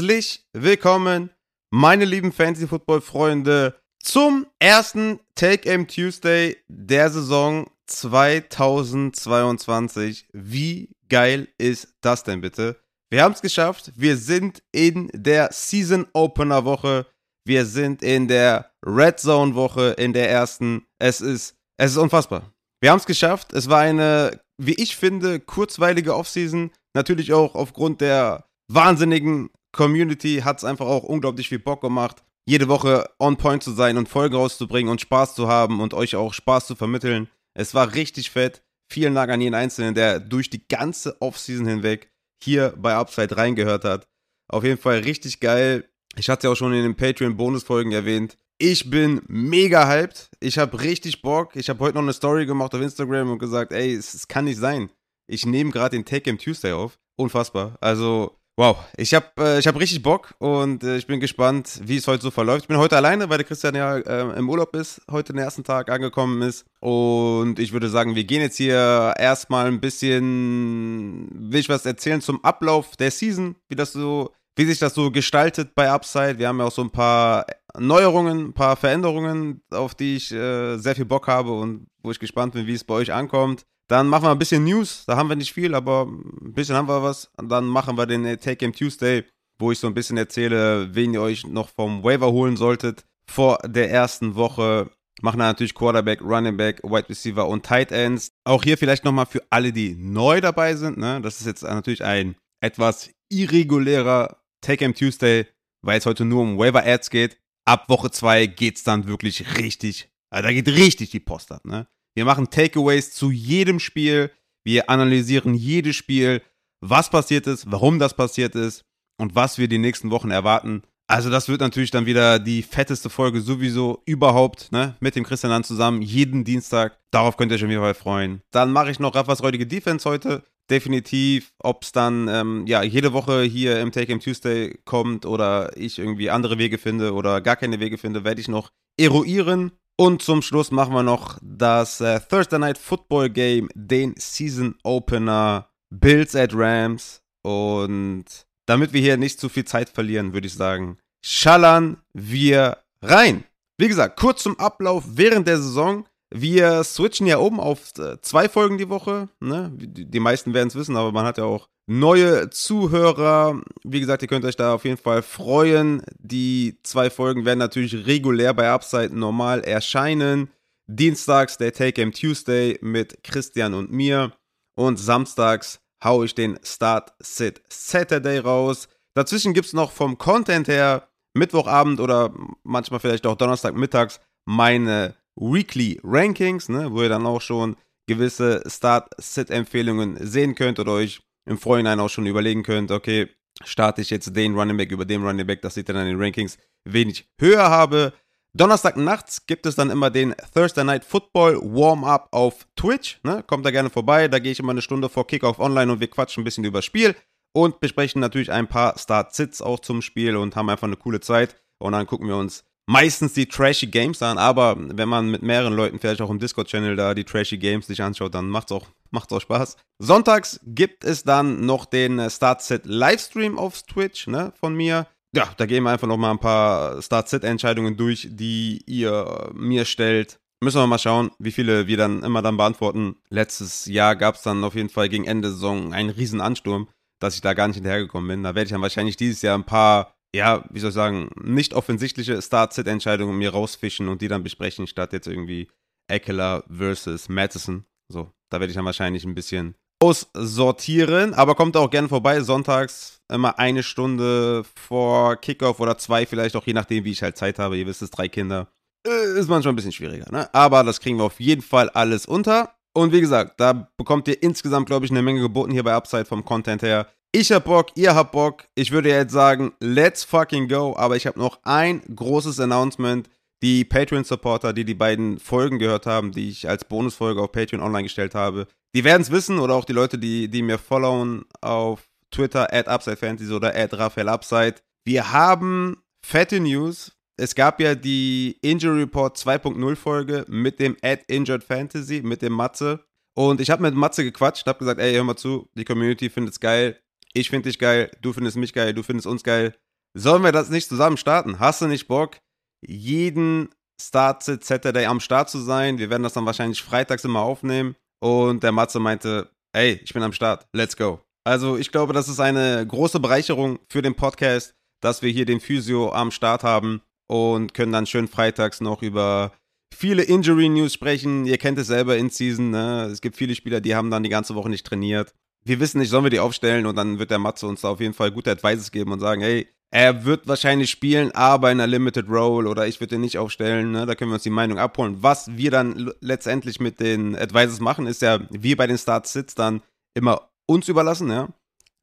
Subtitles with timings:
[0.00, 1.28] Herzlich willkommen,
[1.68, 10.26] meine lieben Fantasy-Football-Freunde, zum ersten Take-Aim Tuesday der Saison 2022.
[10.32, 12.80] Wie geil ist das denn bitte?
[13.10, 13.92] Wir haben es geschafft.
[13.94, 17.06] Wir sind in der Season Opener Woche.
[17.44, 20.86] Wir sind in der Red Zone Woche, in der ersten.
[20.98, 22.50] Es ist, es ist unfassbar.
[22.80, 23.52] Wir haben es geschafft.
[23.52, 26.70] Es war eine, wie ich finde, kurzweilige Offseason.
[26.94, 32.68] Natürlich auch aufgrund der wahnsinnigen Community hat es einfach auch unglaublich viel Bock gemacht, jede
[32.68, 36.34] Woche on point zu sein und Folgen rauszubringen und Spaß zu haben und euch auch
[36.34, 37.28] Spaß zu vermitteln.
[37.54, 38.62] Es war richtig fett.
[38.90, 42.10] Vielen Dank an jeden Einzelnen, der durch die ganze Offseason hinweg
[42.42, 44.08] hier bei Upside reingehört hat.
[44.48, 45.88] Auf jeden Fall richtig geil.
[46.16, 48.36] Ich hatte ja auch schon in den Patreon-Bonusfolgen erwähnt.
[48.58, 50.30] Ich bin mega hyped.
[50.40, 51.54] Ich habe richtig Bock.
[51.54, 54.46] Ich habe heute noch eine Story gemacht auf Instagram und gesagt, ey, es, es kann
[54.46, 54.90] nicht sein.
[55.28, 56.98] Ich nehme gerade den Take Game Tuesday auf.
[57.16, 57.78] Unfassbar.
[57.80, 62.06] Also, Wow, ich habe äh, hab richtig Bock und äh, ich bin gespannt, wie es
[62.06, 62.64] heute so verläuft.
[62.64, 65.64] Ich bin heute alleine, weil der Christian ja äh, im Urlaub ist, heute den ersten
[65.64, 66.66] Tag angekommen ist.
[66.80, 72.20] Und ich würde sagen, wir gehen jetzt hier erstmal ein bisschen, will ich was erzählen
[72.20, 76.38] zum Ablauf der Season, wie das so, wie sich das so gestaltet bei Upside.
[76.38, 77.46] Wir haben ja auch so ein paar
[77.78, 82.18] Neuerungen, ein paar Veränderungen, auf die ich äh, sehr viel Bock habe und wo ich
[82.18, 83.64] gespannt bin, wie es bei euch ankommt.
[83.90, 85.04] Dann machen wir ein bisschen News.
[85.04, 87.28] Da haben wir nicht viel, aber ein bisschen haben wir was.
[87.36, 89.24] Und dann machen wir den Take Game Tuesday,
[89.58, 93.58] wo ich so ein bisschen erzähle, wen ihr euch noch vom Waiver holen solltet vor
[93.66, 94.90] der ersten Woche.
[95.22, 98.30] Machen dann natürlich Quarterback, Running Back, Wide Receiver und Tight Ends.
[98.44, 100.96] Auch hier vielleicht nochmal für alle, die neu dabei sind.
[100.96, 101.20] Ne?
[101.20, 105.48] Das ist jetzt natürlich ein etwas irregulärer Take Game Tuesday,
[105.82, 107.40] weil es heute nur um Waiver Ads geht.
[107.64, 111.64] Ab Woche 2 geht es dann wirklich richtig, also da geht richtig die Post ab.
[111.64, 111.88] Ne?
[112.14, 114.30] Wir machen Takeaways zu jedem Spiel.
[114.64, 116.42] Wir analysieren jedes Spiel,
[116.80, 118.84] was passiert ist, warum das passiert ist
[119.18, 120.82] und was wir die nächsten Wochen erwarten.
[121.10, 124.94] Also das wird natürlich dann wieder die fetteste Folge sowieso überhaupt, ne?
[125.00, 126.98] Mit dem Christian dann zusammen, jeden Dienstag.
[127.10, 128.42] Darauf könnt ihr euch auf jeden Fall freuen.
[128.52, 130.44] Dann mache ich noch Raffas räudige Defense heute.
[130.70, 135.76] Definitiv, ob es dann ähm, ja jede Woche hier im Take Game Tuesday kommt oder
[135.76, 139.72] ich irgendwie andere Wege finde oder gar keine Wege finde, werde ich noch eruieren.
[140.00, 145.68] Und zum Schluss machen wir noch das äh, Thursday Night Football Game, den Season Opener
[145.90, 147.20] Bills at Rams.
[147.42, 148.24] Und
[148.64, 153.44] damit wir hier nicht zu viel Zeit verlieren, würde ich sagen, schallern wir rein.
[153.76, 156.08] Wie gesagt, kurz zum Ablauf während der Saison.
[156.30, 159.28] Wir switchen ja oben auf äh, zwei Folgen die Woche.
[159.38, 159.70] Ne?
[159.76, 163.60] Die meisten werden es wissen, aber man hat ja auch neue Zuhörer.
[163.82, 166.02] Wie gesagt, ihr könnt euch da auf jeden Fall freuen.
[166.20, 170.50] Die zwei Folgen werden natürlich regulär bei Upside normal erscheinen.
[170.86, 174.32] Dienstags der Take Game Tuesday mit Christian und mir.
[174.76, 178.88] Und samstags haue ich den Start Sit Saturday raus.
[179.14, 186.00] Dazwischen gibt es noch vom Content her Mittwochabend oder manchmal vielleicht auch Donnerstagmittags meine Weekly
[186.04, 192.00] Rankings, ne, wo ihr dann auch schon gewisse Start-Sit-Empfehlungen sehen könnt oder euch im Vorhinein
[192.00, 193.28] auch schon überlegen könnt, okay,
[193.64, 196.16] starte ich jetzt den Running Back über den Running Back, das seht ihr dann in
[196.16, 198.12] den Rankings, wen ich höher habe.
[198.52, 203.20] Donnerstag nachts gibt es dann immer den Thursday Night Football Warm-Up auf Twitch.
[203.22, 203.44] Ne?
[203.46, 204.26] Kommt da gerne vorbei.
[204.26, 206.82] Da gehe ich immer eine Stunde vor Kickoff online und wir quatschen ein bisschen über
[206.82, 207.14] Spiel
[207.52, 211.56] und besprechen natürlich ein paar Start-Sits auch zum Spiel und haben einfach eine coole Zeit.
[211.78, 215.74] Und dann gucken wir uns meistens die trashy Games an, aber wenn man mit mehreren
[215.74, 219.32] Leuten vielleicht auch im Discord-Channel da die trashy Games sich anschaut, dann macht's auch, macht's
[219.32, 219.76] auch Spaß.
[219.98, 225.06] Sonntags gibt es dann noch den äh, Start-Set Livestream auf Twitch, ne, von mir.
[225.34, 230.38] Ja, da gehen wir einfach noch mal ein paar Start-Set-Entscheidungen durch, die ihr mir stellt.
[230.62, 233.16] Müssen wir mal schauen, wie viele wir dann immer dann beantworten.
[233.30, 236.88] Letztes Jahr gab es dann auf jeden Fall gegen Ende Saison einen riesen Ansturm,
[237.20, 238.42] dass ich da gar nicht hinterhergekommen bin.
[238.42, 241.74] Da werde ich dann wahrscheinlich dieses Jahr ein paar ja, wie soll ich sagen, nicht
[241.74, 245.68] offensichtliche Start-Sit-Entscheidungen mir rausfischen und die dann besprechen, statt jetzt irgendwie
[246.08, 247.84] Eckler versus Madison.
[248.08, 253.20] So, da werde ich dann wahrscheinlich ein bisschen aussortieren, aber kommt auch gerne vorbei, sonntags
[253.30, 257.58] immer eine Stunde vor Kickoff oder zwei vielleicht auch, je nachdem, wie ich halt Zeit
[257.58, 257.76] habe.
[257.76, 258.68] Ihr wisst es, drei Kinder.
[259.06, 260.52] Äh, ist manchmal ein bisschen schwieriger, ne?
[260.52, 262.74] Aber das kriegen wir auf jeden Fall alles unter.
[262.92, 266.24] Und wie gesagt, da bekommt ihr insgesamt, glaube ich, eine Menge geboten hier bei Upside
[266.24, 267.06] vom Content her.
[267.32, 268.64] Ich hab Bock, ihr habt Bock.
[268.74, 270.96] Ich würde jetzt sagen, let's fucking go.
[270.96, 273.30] Aber ich habe noch ein großes Announcement.
[273.62, 278.04] Die Patreon-Supporter, die die beiden Folgen gehört haben, die ich als Bonusfolge auf Patreon online
[278.04, 282.08] gestellt habe, die werden es wissen oder auch die Leute, die, die mir followen auf
[282.30, 284.76] Twitter, at UpsideFantasy oder at RaphaelUpside.
[285.04, 287.12] Wir haben fette News.
[287.36, 292.52] Es gab ja die Injury Report 2.0 Folge mit dem at Injured Fantasy, mit dem
[292.52, 293.04] Matze.
[293.34, 296.54] Und ich habe mit Matze gequatscht, habe gesagt, ey, hör mal zu, die Community findet
[296.54, 297.00] es geil
[297.32, 299.74] Ich finde dich geil, du findest mich geil, du findest uns geil.
[300.14, 301.60] Sollen wir das nicht zusammen starten?
[301.60, 302.38] Hast du nicht Bock,
[302.86, 303.68] jeden
[304.00, 305.98] Start Saturday am Start zu sein?
[305.98, 307.96] Wir werden das dann wahrscheinlich freitags immer aufnehmen.
[308.22, 311.20] Und der Matze meinte, ey, ich bin am Start, let's go.
[311.44, 315.60] Also ich glaube, das ist eine große Bereicherung für den Podcast, dass wir hier den
[315.60, 319.52] Physio am Start haben und können dann schön freitags noch über
[319.94, 321.46] viele Injury News sprechen.
[321.46, 322.70] Ihr kennt es selber in Season.
[322.70, 323.08] Ne?
[323.10, 325.32] Es gibt viele Spieler, die haben dann die ganze Woche nicht trainiert.
[325.64, 328.00] Wir wissen nicht, sollen wir die aufstellen und dann wird der Matze uns da auf
[328.00, 331.88] jeden Fall gute Advices geben und sagen, hey, er wird wahrscheinlich spielen, aber in einer
[331.88, 333.90] Limited Role oder ich würde ihn nicht aufstellen.
[333.90, 334.06] Ne?
[334.06, 335.18] Da können wir uns die Meinung abholen.
[335.20, 339.82] Was wir dann letztendlich mit den Advices machen, ist ja, wie bei den Start-Sits dann
[340.14, 341.30] immer uns überlassen.
[341.30, 341.48] Ja?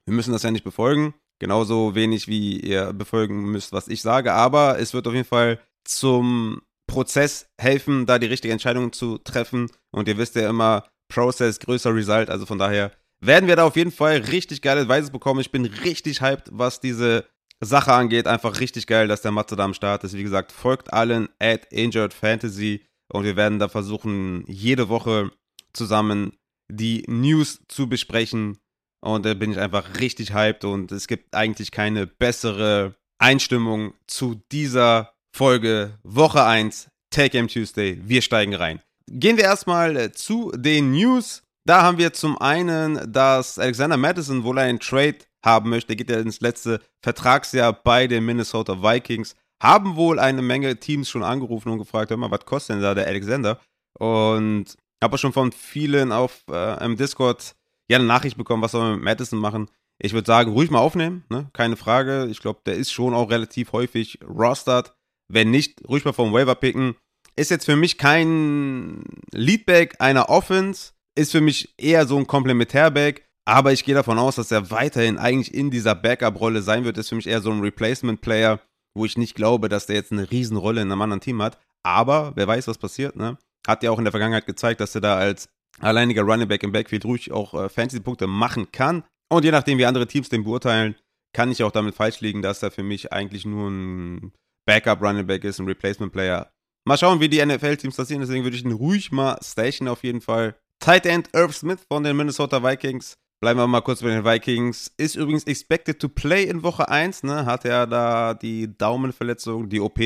[0.05, 1.13] Wir müssen das ja nicht befolgen.
[1.39, 4.33] Genauso wenig, wie ihr befolgen müsst, was ich sage.
[4.33, 9.69] Aber es wird auf jeden Fall zum Prozess helfen, da die richtige Entscheidung zu treffen.
[9.91, 12.29] Und ihr wisst ja immer, Process größer Result.
[12.29, 12.91] Also von daher
[13.21, 15.39] werden wir da auf jeden Fall richtig geile Advices bekommen.
[15.39, 17.25] Ich bin richtig hyped, was diese
[17.59, 18.27] Sache angeht.
[18.27, 20.15] Einfach richtig geil, dass der Matze da am Start ist.
[20.15, 25.31] Wie gesagt, folgt allen at Injured Fantasy und wir werden da versuchen, jede Woche
[25.73, 26.33] zusammen
[26.69, 28.57] die News zu besprechen.
[29.01, 34.41] Und da bin ich einfach richtig hyped und es gibt eigentlich keine bessere Einstimmung zu
[34.51, 37.99] dieser Folge Woche 1 Take Game Tuesday.
[38.03, 38.81] Wir steigen rein.
[39.09, 41.43] Gehen wir erstmal zu den News.
[41.65, 45.95] Da haben wir zum einen, dass Alexander Madison wohl einen Trade haben möchte.
[45.95, 49.35] Geht ja ins letzte Vertragsjahr bei den Minnesota Vikings.
[49.61, 52.93] Haben wohl eine Menge Teams schon angerufen und gefragt, hör mal, was kostet denn da
[52.93, 53.59] der Alexander?
[53.97, 57.55] Und habe schon von vielen auf äh, im Discord
[57.89, 59.69] ja eine Nachricht bekommen, was soll man mit Madison machen.
[59.99, 61.49] Ich würde sagen, ruhig mal aufnehmen, ne?
[61.53, 62.27] keine Frage.
[62.29, 64.93] Ich glaube, der ist schon auch relativ häufig rostered.
[65.27, 66.95] Wenn nicht, ruhig mal vom Waiver picken.
[67.35, 73.26] Ist jetzt für mich kein Leadback einer Offense, ist für mich eher so ein Komplementärback.
[73.47, 76.97] Aber ich gehe davon aus, dass er weiterhin eigentlich in dieser Backup-Rolle sein wird.
[76.97, 78.59] Ist für mich eher so ein Replacement-Player,
[78.93, 81.57] wo ich nicht glaube, dass der jetzt eine Riesenrolle in einem anderen Team hat.
[81.81, 83.37] Aber wer weiß, was passiert, ne?
[83.65, 85.47] Hat ja auch in der Vergangenheit gezeigt, dass er da als
[85.79, 89.05] alleiniger Running Back im Backfield ruhig auch äh, Fantasy-Punkte machen kann.
[89.29, 90.95] Und je nachdem, wie andere Teams den beurteilen,
[91.33, 94.33] kann ich auch damit falsch liegen, dass er für mich eigentlich nur ein
[94.65, 96.51] Backup Running Back ist, ein Replacement Player.
[96.85, 98.19] Mal schauen, wie die NFL-Teams das sehen.
[98.19, 100.55] Deswegen würde ich ihn ruhig mal station auf jeden Fall.
[100.83, 104.91] Tight End Irv Smith von den Minnesota Vikings Bleiben wir mal kurz bei den Vikings.
[104.97, 107.45] Ist übrigens expected to play in Woche 1, ne?
[107.45, 109.99] Hat er da die Daumenverletzung, die OP.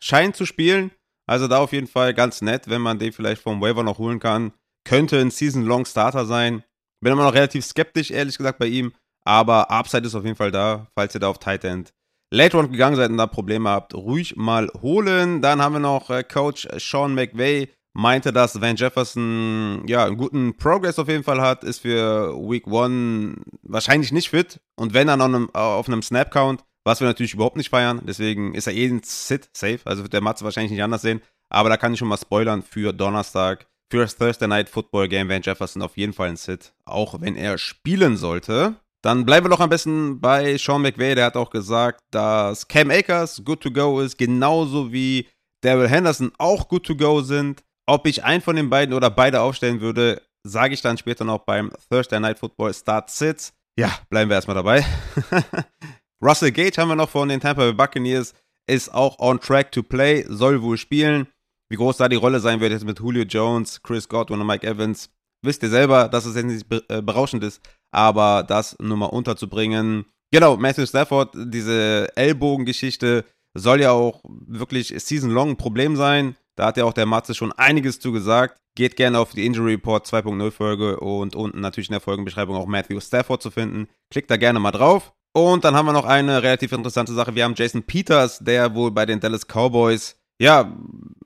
[0.00, 0.90] Scheint zu spielen.
[1.28, 4.20] Also da auf jeden Fall ganz nett, wenn man den vielleicht vom Waiver noch holen
[4.20, 4.52] kann.
[4.84, 6.62] Könnte ein Season-Long-Starter sein.
[7.02, 8.94] Bin immer noch relativ skeptisch, ehrlich gesagt, bei ihm.
[9.24, 11.92] Aber Upside ist auf jeden Fall da, falls ihr da auf Tight End
[12.32, 15.42] Late Round gegangen seid und da Probleme habt, ruhig mal holen.
[15.42, 20.56] Dann haben wir noch äh, Coach Sean McVay meinte, dass Van Jefferson ja einen guten
[20.56, 25.22] Progress auf jeden Fall hat, ist für Week 1 wahrscheinlich nicht fit und wenn dann
[25.22, 28.86] auf einem, auf einem Snap-Count, was wir natürlich überhaupt nicht feiern, deswegen ist er eh
[28.86, 31.98] ein Sit safe, also wird der Matze wahrscheinlich nicht anders sehen, aber da kann ich
[31.98, 36.12] schon mal spoilern für Donnerstag, für das Thursday Night Football Game Van Jefferson auf jeden
[36.12, 38.76] Fall ein Sit, auch wenn er spielen sollte.
[39.02, 42.90] Dann bleiben wir doch am besten bei Sean McVay, der hat auch gesagt, dass Cam
[42.90, 45.28] Akers good to go ist, genauso wie
[45.62, 47.62] Daryl Henderson auch good to go sind.
[47.88, 51.44] Ob ich einen von den beiden oder beide aufstellen würde, sage ich dann später noch
[51.44, 53.52] beim Thursday Night Football Start Sits.
[53.78, 54.84] Ja, bleiben wir erstmal dabei.
[56.22, 58.34] Russell Gage haben wir noch von den Tampa Bay Buccaneers,
[58.66, 61.28] ist auch on track to play, soll wohl spielen.
[61.68, 64.66] Wie groß da die Rolle sein wird jetzt mit Julio Jones, Chris Godwin und Mike
[64.66, 65.10] Evans,
[65.42, 67.60] wisst ihr selber, dass es jetzt nicht äh, berauschend ist,
[67.92, 70.06] aber das nur mal unterzubringen.
[70.32, 73.24] Genau, Matthew Stafford, diese Ellbogengeschichte
[73.54, 76.36] soll ja auch wirklich season-long ein Problem sein.
[76.56, 78.58] Da hat ja auch der Matze schon einiges zu gesagt.
[78.74, 82.66] Geht gerne auf die Injury Report 2.0 Folge und unten natürlich in der Folgenbeschreibung auch
[82.66, 83.88] Matthew Stafford zu finden.
[84.10, 85.12] Klickt da gerne mal drauf.
[85.34, 87.34] Und dann haben wir noch eine relativ interessante Sache.
[87.34, 90.74] Wir haben Jason Peters, der wohl bei den Dallas Cowboys, ja,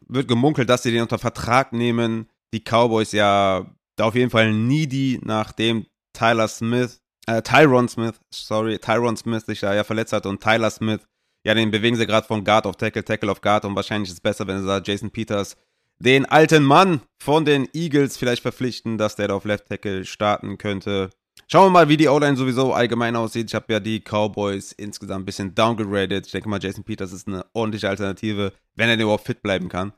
[0.09, 2.29] wird gemunkelt, dass sie den unter Vertrag nehmen.
[2.53, 8.79] Die Cowboys ja da auf jeden Fall needy, nachdem Tyler Smith, äh, Tyron Smith, sorry,
[8.79, 11.07] Tyron Smith sich da ja verletzt hat und Tyler Smith
[11.45, 14.15] ja, den bewegen sie gerade von Guard auf Tackle, Tackle auf Guard und wahrscheinlich ist
[14.17, 15.57] es besser, wenn sie da Jason Peters,
[15.99, 20.57] den alten Mann von den Eagles vielleicht verpflichten, dass der da auf Left Tackle starten
[20.57, 21.11] könnte.
[21.47, 23.49] Schauen wir mal, wie die O-Line sowieso allgemein aussieht.
[23.49, 26.27] Ich habe ja die Cowboys insgesamt ein bisschen downgraded.
[26.27, 29.93] Ich denke mal, Jason Peters ist eine ordentliche Alternative, wenn er überhaupt fit bleiben kann.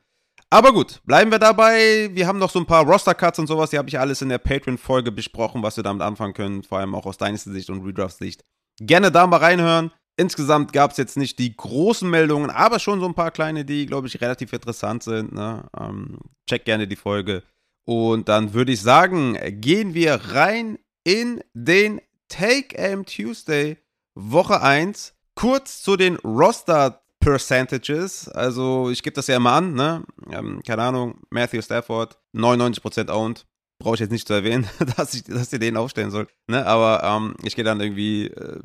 [0.49, 2.09] Aber gut, bleiben wir dabei.
[2.13, 3.69] Wir haben noch so ein paar Roster-Cuts und sowas.
[3.69, 6.63] Die habe ich alles in der Patreon-Folge besprochen, was wir damit anfangen können.
[6.63, 8.43] Vor allem auch aus Dynasty-Sicht und Redraft-Sicht.
[8.79, 9.91] Gerne da mal reinhören.
[10.15, 13.87] Insgesamt gab es jetzt nicht die großen Meldungen, aber schon so ein paar kleine, die,
[13.87, 15.33] glaube ich, relativ interessant sind.
[15.33, 15.65] Ne?
[15.79, 17.43] Ähm, check gerne die Folge.
[17.85, 23.77] Und dann würde ich sagen, gehen wir rein in den Take Aim Tuesday,
[24.15, 25.13] Woche 1.
[25.35, 28.27] Kurz zu den Roster Percentages.
[28.29, 30.03] Also, ich gebe das ja immer an, ne?
[30.29, 33.45] Ähm, keine Ahnung, Matthew Stafford, 99% owned.
[33.79, 36.29] Brauche ich jetzt nicht zu erwähnen, dass, ich, dass ihr den aufstellen sollt.
[36.47, 36.65] Ne?
[36.65, 38.59] Aber ähm, ich gehe dann irgendwie äh,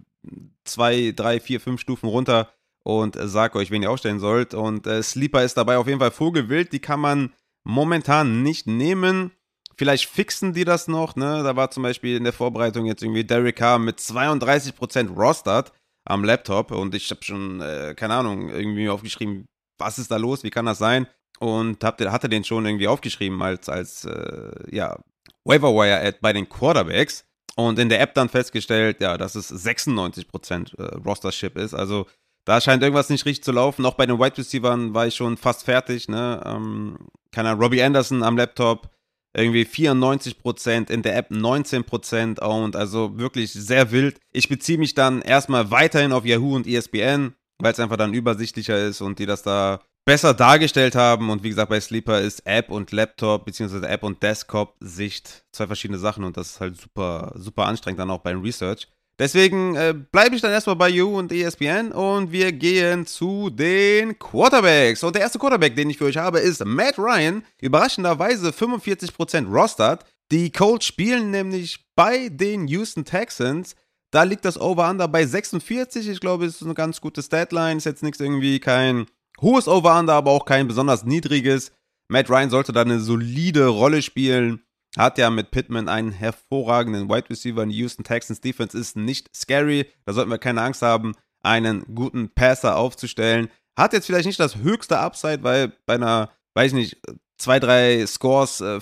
[0.64, 2.52] zwei, drei, vier, fünf Stufen runter
[2.84, 4.54] und sage euch, wen ihr aufstellen sollt.
[4.54, 6.72] Und äh, Sleeper ist dabei auf jeden Fall Vogelwild.
[6.72, 7.34] Die kann man
[7.64, 9.32] momentan nicht nehmen.
[9.76, 11.42] Vielleicht fixen die das noch, ne?
[11.44, 15.72] Da war zum Beispiel in der Vorbereitung jetzt irgendwie Derek Carr mit 32% Rostert
[16.04, 19.46] am Laptop und ich habe schon, äh, keine Ahnung, irgendwie aufgeschrieben,
[19.78, 21.06] was ist da los, wie kann das sein?
[21.38, 24.98] Und hab, hatte den schon irgendwie aufgeschrieben als, als äh, ja,
[25.44, 27.27] Waiver-Wire-Ad bei den Quarterbacks
[27.58, 31.74] und in der App dann festgestellt, ja, dass es 96% äh, Rostership ist.
[31.74, 32.06] Also
[32.44, 33.84] da scheint irgendwas nicht richtig zu laufen.
[33.84, 36.08] Auch bei den Wide Receivers war ich schon fast fertig.
[36.08, 36.40] Ne?
[36.46, 36.98] Ähm,
[37.32, 38.90] keine Robbie Anderson am Laptop
[39.36, 44.20] irgendwie 94%, in der App 19% und also wirklich sehr wild.
[44.32, 48.78] Ich beziehe mich dann erstmal weiterhin auf Yahoo und ESPN, weil es einfach dann übersichtlicher
[48.86, 51.28] ist und die das da besser dargestellt haben.
[51.28, 55.98] Und wie gesagt, bei Sleeper ist App und Laptop beziehungsweise App und Desktop-Sicht zwei verschiedene
[55.98, 58.88] Sachen und das ist halt super, super anstrengend dann auch beim Research.
[59.18, 64.18] Deswegen äh, bleibe ich dann erstmal bei You und ESPN und wir gehen zu den
[64.18, 65.04] Quarterbacks.
[65.04, 67.44] Und der erste Quarterback, den ich für euch habe, ist Matt Ryan.
[67.60, 70.06] Überraschenderweise 45% Rostert.
[70.32, 73.76] Die Colts spielen nämlich bei den Houston Texans.
[74.10, 76.08] Da liegt das Over-Under bei 46.
[76.08, 77.76] Ich glaube, es ist eine ganz gute Statline.
[77.76, 79.06] Ist jetzt nichts irgendwie kein
[79.40, 81.72] hohes Over-Under, aber auch kein besonders niedriges.
[82.08, 84.62] Matt Ryan sollte da eine solide Rolle spielen.
[84.96, 87.66] Hat ja mit Pittman einen hervorragenden Wide Receiver.
[87.66, 89.86] Die Houston Texans Defense ist nicht scary.
[90.06, 93.48] Da sollten wir keine Angst haben, einen guten Passer aufzustellen.
[93.76, 96.96] Hat jetzt vielleicht nicht das höchste Upside, weil bei einer, weiß ich nicht,
[97.36, 98.80] zwei, drei Scores äh,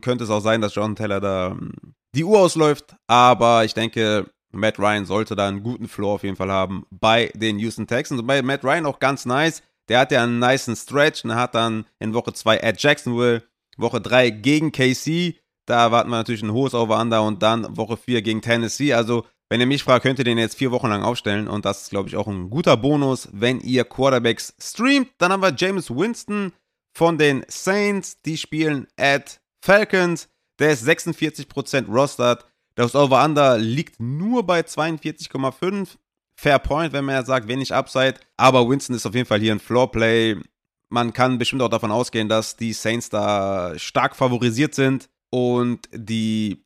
[0.00, 1.72] könnte es auch sein, dass John Taylor da ähm,
[2.14, 2.96] die Uhr ausläuft.
[3.06, 7.30] Aber ich denke, Matt Ryan sollte da einen guten Floor auf jeden Fall haben bei
[7.34, 8.20] den Houston Texans.
[8.20, 9.62] Und bei Matt Ryan auch ganz nice.
[9.90, 13.42] Der hat ja einen niceen Stretch und hat dann in Woche 2 at Jacksonville
[13.76, 15.34] Woche 3 gegen KC.
[15.66, 18.92] Da erwarten wir natürlich ein hohes Over-Under und dann Woche 4 gegen Tennessee.
[18.94, 21.82] Also, wenn ihr mich fragt, könnt ihr den jetzt vier Wochen lang aufstellen und das
[21.82, 25.08] ist, glaube ich, auch ein guter Bonus, wenn ihr Quarterbacks streamt.
[25.18, 26.52] Dann haben wir James Winston
[26.94, 28.22] von den Saints.
[28.22, 30.28] Die spielen at Falcons.
[30.60, 32.44] Der ist 46% rostert.
[32.76, 35.96] Das Over-Under liegt nur bei 42,5.
[36.40, 38.14] Fair Point, wenn man ja sagt, wenig Upside.
[38.36, 40.36] Aber Winston ist auf jeden Fall hier ein Floor-Play
[40.90, 46.64] man kann bestimmt auch davon ausgehen, dass die Saints da stark favorisiert sind und die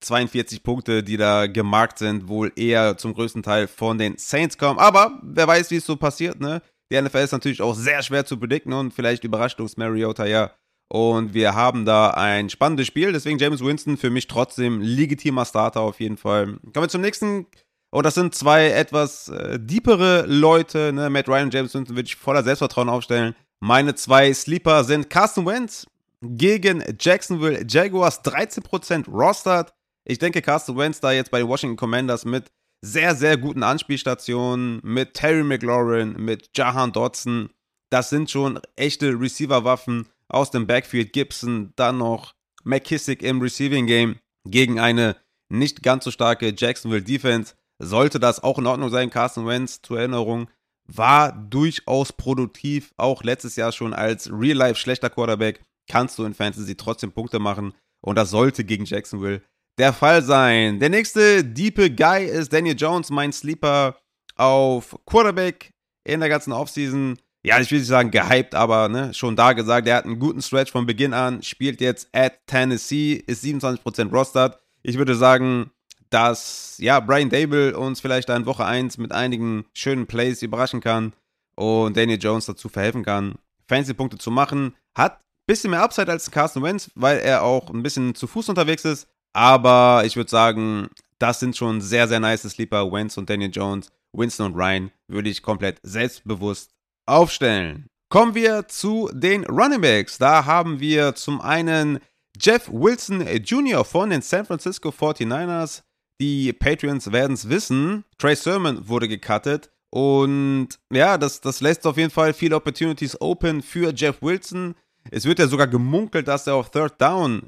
[0.00, 4.78] 42 Punkte, die da gemarkt sind, wohl eher zum größten Teil von den Saints kommen.
[4.78, 6.62] Aber wer weiß, wie es so passiert, ne?
[6.92, 10.52] Die NFL ist natürlich auch sehr schwer zu predikten und vielleicht überrascht uns Mariota ja.
[10.88, 13.12] Und wir haben da ein spannendes Spiel.
[13.12, 16.58] Deswegen James Winston für mich trotzdem legitimer Starter auf jeden Fall.
[16.72, 17.46] Kommen wir zum nächsten.
[17.94, 20.92] Und das sind zwei etwas äh, deepere Leute.
[20.92, 21.10] Ne?
[21.10, 23.36] Matt Ryan und James Winston würde ich voller Selbstvertrauen aufstellen.
[23.60, 25.86] Meine zwei Sleeper sind Carson Wentz
[26.20, 29.74] gegen Jacksonville Jaguars, 13% Rostert.
[30.04, 32.50] Ich denke, Carson Wentz da jetzt bei den Washington Commanders mit
[32.82, 37.50] sehr, sehr guten Anspielstationen, mit Terry McLaurin, mit Jahan Dodson.
[37.90, 41.12] Das sind schon echte Receiver-Waffen aus dem Backfield.
[41.12, 42.34] Gibson, dann noch
[42.64, 45.14] McKissick im Receiving Game gegen eine
[45.48, 47.54] nicht ganz so starke Jacksonville Defense.
[47.84, 50.48] Sollte das auch in Ordnung sein, Carson Wentz zur Erinnerung
[50.86, 56.76] war durchaus produktiv, auch letztes Jahr schon als Real-Life schlechter Quarterback, kannst du in Fantasy
[56.76, 59.42] trotzdem Punkte machen und das sollte gegen Jacksonville
[59.78, 60.78] der Fall sein.
[60.78, 63.96] Der nächste diepe Guy ist Daniel Jones, mein Sleeper
[64.36, 65.72] auf Quarterback
[66.04, 67.18] in der ganzen Offseason.
[67.42, 70.40] Ja, ich will nicht sagen gehypt, aber ne, schon da gesagt, er hat einen guten
[70.40, 74.60] Stretch von Beginn an, spielt jetzt at Tennessee, ist 27% rostert.
[74.82, 75.70] Ich würde sagen,
[76.14, 81.12] dass ja, Brian Dable uns vielleicht in Woche 1 mit einigen schönen Plays überraschen kann
[81.56, 83.34] und Daniel Jones dazu verhelfen kann,
[83.68, 84.76] Fantasy-Punkte zu machen.
[84.96, 88.48] Hat ein bisschen mehr Upside als Carson Wentz, weil er auch ein bisschen zu Fuß
[88.48, 89.08] unterwegs ist.
[89.32, 92.92] Aber ich würde sagen, das sind schon sehr, sehr nice Sleeper.
[92.92, 96.70] Wentz und Daniel Jones, Winston und Ryan würde ich komplett selbstbewusst
[97.06, 97.88] aufstellen.
[98.08, 100.18] Kommen wir zu den Running Backs.
[100.18, 101.98] Da haben wir zum einen
[102.40, 103.84] Jeff Wilson Jr.
[103.84, 105.82] von den San Francisco 49ers.
[106.24, 108.02] Die Patreons werden es wissen.
[108.16, 109.70] Trey Sermon wurde gecuttet.
[109.90, 114.74] Und ja, das, das lässt auf jeden Fall viele Opportunities open für Jeff Wilson.
[115.10, 117.42] Es wird ja sogar gemunkelt, dass er auf Third Down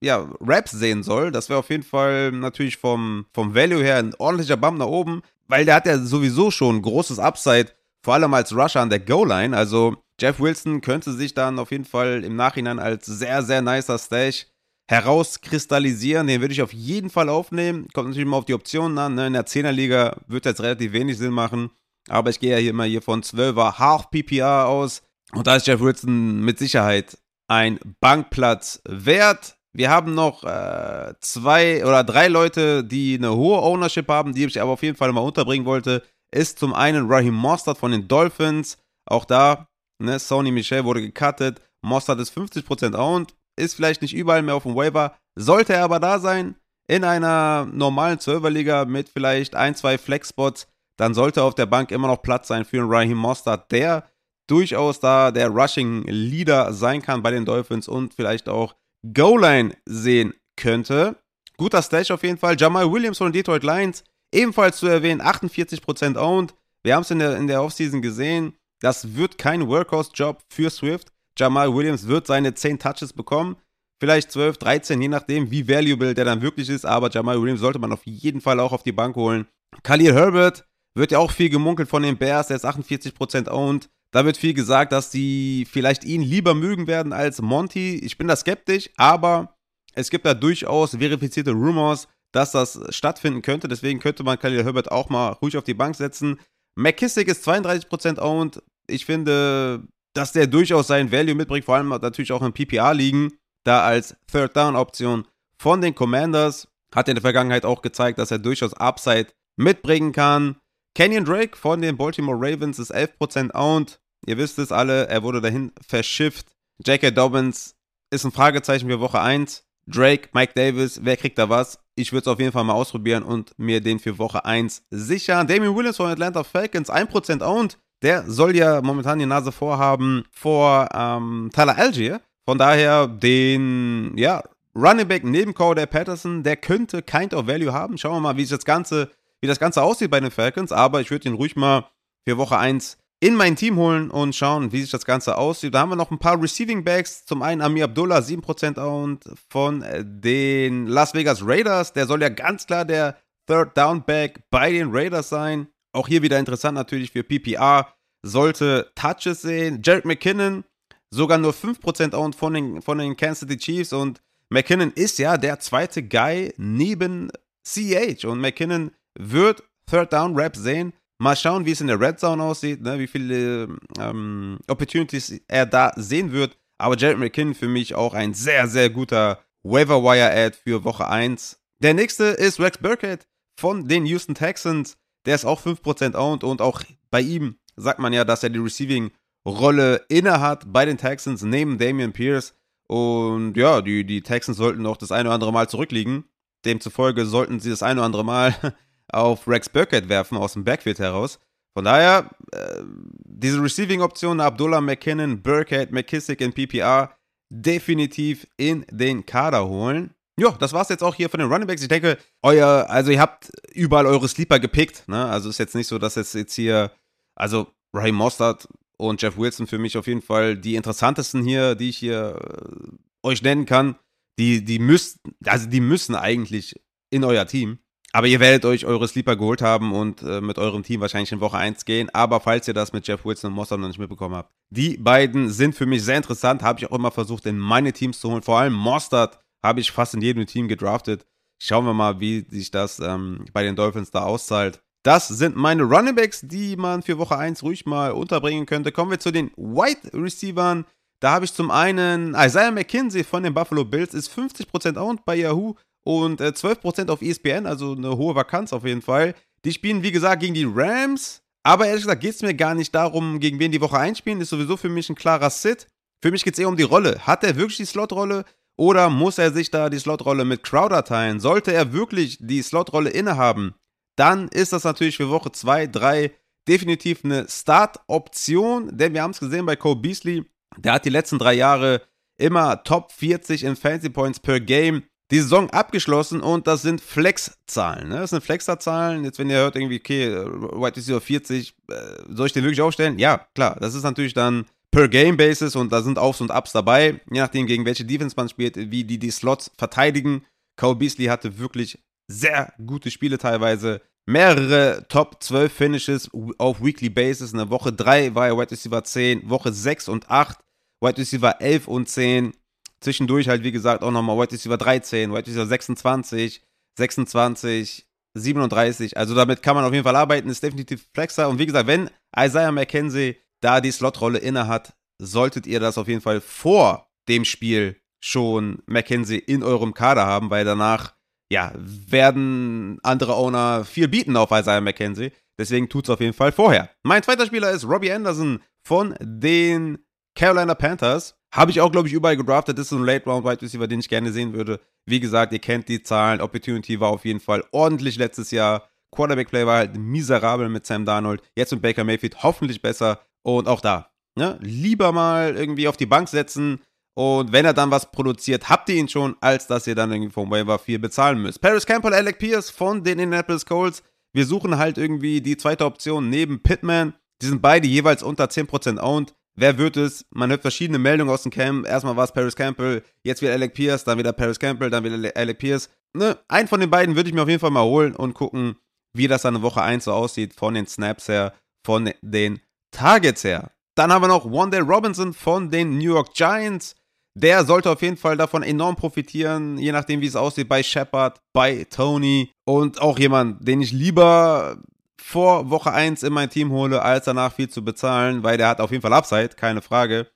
[0.00, 1.30] ja, Raps sehen soll.
[1.30, 5.20] Das wäre auf jeden Fall natürlich vom, vom Value her ein ordentlicher Bump nach oben,
[5.48, 7.72] weil der hat ja sowieso schon großes Upside,
[8.02, 9.54] vor allem als Rusher an der Goal-Line.
[9.54, 13.98] Also Jeff Wilson könnte sich dann auf jeden Fall im Nachhinein als sehr, sehr nicer
[13.98, 14.46] Stash
[14.88, 16.26] herauskristallisieren.
[16.26, 17.88] Den würde ich auf jeden Fall aufnehmen.
[17.92, 19.14] Kommt natürlich immer auf die Optionen an.
[19.14, 19.26] Ne?
[19.28, 21.70] In der 10er-Liga wird jetzt relativ wenig Sinn machen.
[22.08, 25.02] Aber ich gehe ja hier immer hier von 12er Half PPR aus.
[25.32, 27.16] Und da ist Jeff Wilson mit Sicherheit
[27.48, 29.56] ein Bankplatz wert.
[29.74, 34.60] Wir haben noch äh, zwei oder drei Leute, die eine hohe Ownership haben, die ich
[34.60, 36.02] aber auf jeden Fall mal unterbringen wollte.
[36.30, 38.78] Ist zum einen Raheem Mostert von den Dolphins.
[39.06, 41.60] Auch da, ne, Sony Michel wurde gecuttet.
[41.82, 43.34] Mostert ist 50% owned.
[43.56, 45.16] Ist vielleicht nicht überall mehr auf dem Waiver.
[45.34, 46.56] Sollte er aber da sein,
[46.88, 50.66] in einer normalen 12er-Liga mit vielleicht ein, zwei Flex-Spots,
[50.96, 54.04] dann sollte auf der Bank immer noch Platz sein für einen Raheem Mostert, der
[54.46, 58.74] durchaus da der Rushing-Leader sein kann bei den Dolphins und vielleicht auch
[59.14, 61.16] Goal-Line sehen könnte.
[61.56, 62.56] Guter Stash auf jeden Fall.
[62.58, 66.54] Jamal Williams von Detroit Lions, ebenfalls zu erwähnen, 48% owned.
[66.82, 68.54] Wir haben es in der, in der Offseason gesehen.
[68.80, 71.12] Das wird kein Workhorse-Job für Swift.
[71.38, 73.56] Jamal Williams wird seine 10 Touches bekommen.
[74.00, 76.84] Vielleicht 12, 13, je nachdem, wie valuable der dann wirklich ist.
[76.84, 79.46] Aber Jamal Williams sollte man auf jeden Fall auch auf die Bank holen.
[79.82, 82.48] Khalil Herbert wird ja auch viel gemunkelt von den Bears.
[82.48, 83.88] Der ist 48% owned.
[84.10, 87.96] Da wird viel gesagt, dass die vielleicht ihn lieber mögen werden als Monty.
[87.96, 89.56] Ich bin da skeptisch, aber
[89.94, 93.68] es gibt da durchaus verifizierte Rumors, dass das stattfinden könnte.
[93.68, 96.38] Deswegen könnte man Khalil Herbert auch mal ruhig auf die Bank setzen.
[96.74, 98.62] McKissick ist 32% owned.
[98.86, 103.32] Ich finde, dass der durchaus seinen Value mitbringt, vor allem natürlich auch in PPA liegen,
[103.64, 105.26] da als Third Down Option
[105.58, 106.68] von den Commanders.
[106.94, 110.56] Hat in der Vergangenheit auch gezeigt, dass er durchaus Upside mitbringen kann.
[110.94, 113.98] Kenyon Drake von den Baltimore Ravens ist 11% owned.
[114.26, 116.48] Ihr wisst es alle, er wurde dahin verschifft.
[116.84, 117.10] J.K.
[117.12, 117.76] Dobbins
[118.10, 119.64] ist ein Fragezeichen für Woche 1.
[119.86, 121.78] Drake, Mike Davis, wer kriegt da was?
[121.94, 125.46] Ich würde es auf jeden Fall mal ausprobieren und mir den für Woche 1 sichern.
[125.46, 127.78] Damien Williams von Atlanta Falcons, 1% owned.
[128.02, 132.20] Der soll ja momentan die Nase vorhaben vor ähm, Tyler Algier.
[132.44, 134.42] Von daher den, ja,
[134.74, 137.98] Running Back neben Cordell Patterson, der könnte kind of Value haben.
[137.98, 140.72] Schauen wir mal, wie, das Ganze, wie das Ganze aussieht bei den Falcons.
[140.72, 141.86] Aber ich würde ihn ruhig mal
[142.26, 145.74] für Woche 1 in mein Team holen und schauen, wie sich das Ganze aussieht.
[145.74, 147.24] Da haben wir noch ein paar Receiving Backs.
[147.24, 151.92] Zum einen Amir Abdullah, 7% owned von den Las Vegas Raiders.
[151.92, 155.68] Der soll ja ganz klar der Third Down Back bei den Raiders sein.
[155.92, 157.94] Auch hier wieder interessant natürlich für PPR.
[158.22, 159.82] Sollte Touches sehen.
[159.84, 160.64] Jared McKinnon,
[161.10, 163.92] sogar nur 5% owned von den, von den Kansas City Chiefs.
[163.92, 167.30] Und McKinnon ist ja der zweite Guy neben
[167.64, 168.24] CH.
[168.24, 170.92] Und McKinnon wird Third Down Rap sehen.
[171.18, 172.98] Mal schauen, wie es in der Red Zone aussieht, ne?
[172.98, 176.56] wie viele ähm, Opportunities er da sehen wird.
[176.78, 181.08] Aber Jared McKinnon für mich auch ein sehr, sehr guter Waiver Wire Ad für Woche
[181.08, 181.60] 1.
[181.78, 184.96] Der nächste ist Rex Burkhead von den Houston Texans.
[185.24, 188.58] Der ist auch 5% owned und auch bei ihm sagt man ja, dass er die
[188.58, 192.54] Receiving-Rolle inne hat bei den Texans neben Damian Pierce.
[192.86, 196.24] Und ja, die, die Texans sollten noch das eine oder andere Mal zurückliegen.
[196.64, 198.54] Demzufolge sollten sie das eine oder andere Mal
[199.08, 201.38] auf Rex Burkett werfen aus dem Backfield heraus.
[201.74, 202.82] Von daher, äh,
[203.24, 207.16] diese Receiving-Option Abdullah McKinnon, Burkett, McKissick in PPR
[207.48, 210.14] definitiv in den Kader holen.
[210.38, 211.82] Ja, das war's jetzt auch hier von den Runningbacks.
[211.82, 215.04] Ich denke, euer, also ihr habt überall eure Sleeper gepickt.
[215.06, 215.24] Ne?
[215.26, 216.90] Also ist jetzt nicht so, dass jetzt, jetzt hier,
[217.34, 221.88] also Raheem Mostert und Jeff Wilson für mich auf jeden Fall die interessantesten hier, die
[221.88, 223.96] ich hier äh, euch nennen kann.
[224.38, 226.74] Die, die müssen, also die müssen eigentlich
[227.10, 227.78] in euer Team.
[228.14, 231.40] Aber ihr werdet euch eure Sleeper geholt haben und äh, mit eurem Team wahrscheinlich in
[231.40, 232.10] Woche 1 gehen.
[232.10, 235.50] Aber falls ihr das mit Jeff Wilson und Mossad noch nicht mitbekommen habt, die beiden
[235.50, 236.62] sind für mich sehr interessant.
[236.62, 238.42] Habe ich auch immer versucht, in meine Teams zu holen.
[238.42, 241.26] Vor allem Mostard habe ich fast in jedem Team gedraftet.
[241.58, 244.82] Schauen wir mal, wie sich das ähm, bei den Dolphins da auszahlt.
[245.04, 248.92] Das sind meine Runningbacks, die man für Woche 1 ruhig mal unterbringen könnte.
[248.92, 250.84] Kommen wir zu den White Receivern.
[251.20, 255.36] Da habe ich zum einen Isaiah McKinsey von den Buffalo Bills, ist 50% owned bei
[255.36, 259.34] Yahoo und äh, 12% auf ESPN, also eine hohe Vakanz auf jeden Fall.
[259.64, 261.42] Die spielen, wie gesagt, gegen die Rams.
[261.64, 264.40] Aber ehrlich gesagt geht es mir gar nicht darum, gegen wen die Woche einspielen.
[264.40, 265.86] Ist sowieso für mich ein klarer Sit.
[266.20, 267.26] Für mich geht es eher um die Rolle.
[267.26, 268.44] Hat er wirklich die Slotrolle
[268.76, 271.38] oder muss er sich da die Slotrolle mit Crowder teilen?
[271.38, 273.74] Sollte er wirklich die Slotrolle innehaben,
[274.16, 276.32] dann ist das natürlich für Woche 2, 3
[276.68, 278.96] definitiv eine Start-Option.
[278.96, 280.44] Denn wir haben es gesehen bei Cole Beasley.
[280.76, 282.02] Der hat die letzten drei Jahre
[282.36, 288.10] immer Top 40 in Fancy Points per Game die Saison abgeschlossen und das sind Flex-Zahlen.
[288.10, 288.16] Ne?
[288.16, 289.24] Das sind Flex-Zahlen.
[289.24, 291.94] Jetzt, wenn ihr hört, irgendwie, okay, White Receiver 40, äh,
[292.28, 293.18] soll ich den wirklich aufstellen?
[293.18, 293.78] Ja, klar.
[293.80, 297.40] Das ist natürlich dann per Game Basis und da sind Aufs und Ups dabei, je
[297.40, 300.44] nachdem, gegen welche Defense man spielt, wie die die Slots verteidigen.
[300.76, 301.98] Cole Beasley hatte wirklich
[302.32, 304.00] sehr gute Spiele teilweise.
[304.26, 307.52] Mehrere Top 12 Finishes auf Weekly Basis.
[307.52, 310.58] In der Woche 3 war er White Receiver 10, Woche 6 und 8,
[311.00, 312.52] White Receiver 11 und 10.
[313.00, 316.62] Zwischendurch halt, wie gesagt, auch nochmal White Receiver 13, White Receiver 26,
[316.98, 319.16] 26, 37.
[319.16, 321.48] Also damit kann man auf jeden Fall arbeiten, ist definitiv flexer.
[321.48, 326.08] Und wie gesagt, wenn Isaiah McKenzie da die Slotrolle inne hat, solltet ihr das auf
[326.08, 331.14] jeden Fall vor dem Spiel schon McKenzie in eurem Kader haben, weil danach,
[331.52, 335.32] ja, werden andere Owner viel bieten auf Isaiah McKenzie.
[335.60, 336.88] Deswegen tut es auf jeden Fall vorher.
[337.02, 339.98] Mein zweiter Spieler ist Robbie Anderson von den
[340.34, 341.34] Carolina Panthers.
[341.54, 342.78] Habe ich auch, glaube ich, überall gedraftet.
[342.78, 344.80] Das ist ein Late-Round-Wide Receiver, den ich gerne sehen würde.
[345.04, 346.40] Wie gesagt, ihr kennt die Zahlen.
[346.40, 348.88] Opportunity war auf jeden Fall ordentlich letztes Jahr.
[349.14, 351.42] Quarterback-Play war halt miserabel mit Sam Darnold.
[351.54, 353.20] Jetzt mit Baker Mayfield hoffentlich besser.
[353.42, 354.58] Und auch da, ne?
[354.62, 356.80] lieber mal irgendwie auf die Bank setzen.
[357.14, 360.32] Und wenn er dann was produziert, habt ihr ihn schon, als dass ihr dann irgendwie
[360.32, 361.60] vom Waiver 4 bezahlen müsst.
[361.60, 364.02] Paris Campbell, Alec Pierce von den Indianapolis Colts.
[364.32, 367.14] Wir suchen halt irgendwie die zweite Option neben Pittman.
[367.42, 369.34] Die sind beide jeweils unter 10% owned.
[369.54, 370.24] Wer wird es?
[370.30, 371.86] Man hört verschiedene Meldungen aus dem Camp.
[371.86, 375.36] Erstmal war es Paris Campbell, jetzt wieder Alec Pierce, dann wieder Paris Campbell, dann wieder
[375.36, 375.90] Alec Pierce.
[376.14, 376.38] Ne?
[376.48, 378.76] Einen von den beiden würde ich mir auf jeden Fall mal holen und gucken,
[379.12, 381.52] wie das dann in Woche 1 so aussieht, von den Snaps her,
[381.84, 383.72] von den Targets her.
[383.94, 386.94] Dann haben wir noch Wandale Robinson von den New York Giants.
[387.34, 391.40] Der sollte auf jeden Fall davon enorm profitieren, je nachdem, wie es aussieht, bei Shepard,
[391.54, 394.78] bei Tony und auch jemand, den ich lieber
[395.20, 398.80] vor Woche 1 in mein Team hole, als danach viel zu bezahlen, weil der hat
[398.80, 400.30] auf jeden Fall Upside, keine Frage.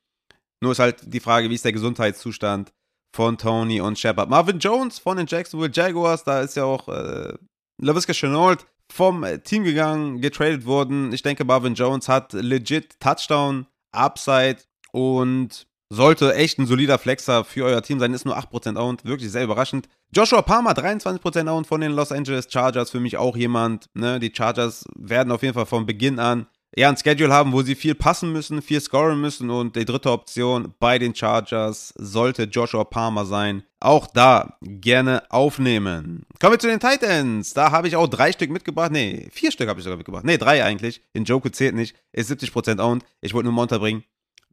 [0.63, 2.73] Nur ist halt die Frage, wie ist der Gesundheitszustand
[3.15, 4.31] von Tony und Shepard.
[4.31, 7.35] Marvin Jones von den Jacksonville Jaguars, da ist ja auch äh,
[7.83, 11.13] LaVisca Chenault vom Team gegangen, getradet worden.
[11.13, 14.59] Ich denke, Marvin Jones hat legit Touchdown, Upside
[14.93, 18.13] und sollte echt ein solider Flexer für euer Team sein.
[18.13, 19.89] Ist nur 8% owned, wirklich sehr überraschend.
[20.15, 22.91] Joshua Palmer, 23% owned von den Los Angeles Chargers.
[22.91, 24.19] Für mich auch jemand, ne?
[24.21, 26.47] Die Chargers werden auf jeden Fall von Beginn an
[26.77, 29.51] eher ein Schedule haben, wo sie viel passen müssen, viel scoren müssen.
[29.51, 33.65] Und die dritte Option bei den Chargers sollte Joshua Palmer sein.
[33.81, 36.27] Auch da gerne aufnehmen.
[36.41, 37.55] Kommen wir zu den Titans.
[37.55, 38.93] Da habe ich auch drei Stück mitgebracht.
[38.93, 40.25] Nee, vier Stück habe ich sogar mitgebracht.
[40.25, 41.03] Nee, drei eigentlich.
[41.13, 41.97] In Joku zählt nicht.
[42.13, 43.05] Ist 70% owned.
[43.21, 44.05] Ich wollte nur mal unterbringen.